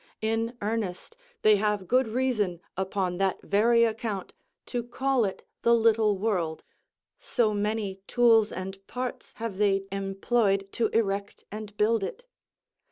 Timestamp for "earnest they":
0.63-1.57